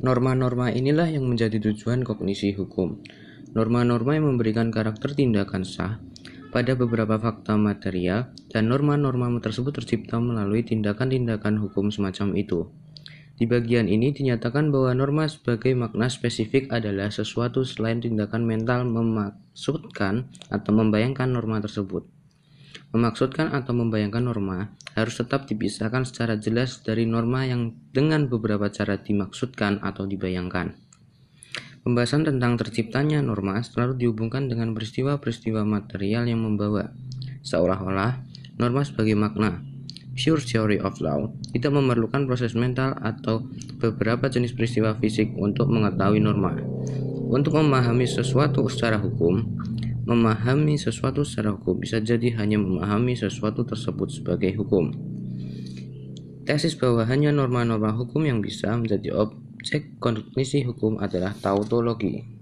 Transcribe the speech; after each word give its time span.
Norma-norma 0.00 0.72
inilah 0.72 1.12
yang 1.12 1.28
menjadi 1.28 1.60
tujuan 1.60 2.00
kognisi 2.00 2.56
hukum. 2.56 3.04
Norma-norma 3.52 4.16
yang 4.16 4.32
memberikan 4.32 4.72
karakter 4.72 5.12
tindakan 5.12 5.68
sah 5.68 6.00
pada 6.48 6.72
beberapa 6.72 7.20
fakta 7.20 7.60
material 7.60 8.32
dan 8.48 8.72
norma-norma 8.72 9.28
tersebut 9.40 9.76
tercipta 9.76 10.16
melalui 10.16 10.64
tindakan-tindakan 10.64 11.60
hukum 11.60 11.92
semacam 11.92 12.32
itu. 12.40 12.72
Di 13.36 13.48
bagian 13.48 13.88
ini 13.88 14.12
dinyatakan 14.12 14.68
bahwa 14.68 14.92
norma 14.96 15.24
sebagai 15.28 15.72
makna 15.72 16.06
spesifik 16.12 16.68
adalah 16.72 17.08
sesuatu 17.08 17.64
selain 17.64 17.98
tindakan 17.98 18.44
mental 18.44 18.84
memaksudkan 18.88 20.28
atau 20.52 20.70
membayangkan 20.76 21.28
norma 21.32 21.58
tersebut. 21.58 22.21
Memaksudkan 22.92 23.56
atau 23.56 23.72
membayangkan 23.72 24.20
norma 24.20 24.76
harus 24.92 25.16
tetap 25.16 25.48
dipisahkan 25.48 26.04
secara 26.04 26.36
jelas 26.36 26.84
dari 26.84 27.08
norma 27.08 27.48
yang 27.48 27.72
dengan 27.88 28.28
beberapa 28.28 28.68
cara 28.68 29.00
dimaksudkan 29.00 29.80
atau 29.80 30.04
dibayangkan. 30.04 30.76
Pembahasan 31.82 32.22
tentang 32.22 32.60
terciptanya 32.60 33.24
norma 33.24 33.58
selalu 33.64 33.98
dihubungkan 33.98 34.46
dengan 34.46 34.70
peristiwa-peristiwa 34.70 35.66
material 35.66 36.30
yang 36.30 36.44
membawa, 36.44 36.94
seolah-olah 37.42 38.22
norma 38.60 38.86
sebagai 38.86 39.16
makna. 39.18 39.64
Pure 40.12 40.44
theory 40.44 40.76
of 40.76 41.00
law 41.00 41.32
tidak 41.56 41.72
memerlukan 41.72 42.28
proses 42.28 42.52
mental 42.52 42.92
atau 43.00 43.48
beberapa 43.80 44.28
jenis 44.28 44.52
peristiwa 44.52 44.92
fisik 45.00 45.32
untuk 45.40 45.72
mengetahui 45.72 46.20
norma. 46.20 46.54
Untuk 47.32 47.56
memahami 47.56 48.04
sesuatu 48.04 48.68
secara 48.68 49.00
hukum, 49.00 49.40
memahami 50.02 50.74
sesuatu 50.74 51.22
secara 51.22 51.54
hukum 51.54 51.78
bisa 51.78 52.02
jadi 52.02 52.34
hanya 52.42 52.58
memahami 52.58 53.14
sesuatu 53.14 53.62
tersebut 53.62 54.10
sebagai 54.10 54.50
hukum. 54.58 54.90
Tesis 56.42 56.74
bahwa 56.74 57.06
hanya 57.06 57.30
norma-norma 57.30 57.94
hukum 57.94 58.26
yang 58.26 58.42
bisa 58.42 58.74
menjadi 58.74 59.14
objek 59.14 60.02
kognisi 60.02 60.66
hukum 60.66 60.98
adalah 60.98 61.30
tautologi. 61.38 62.41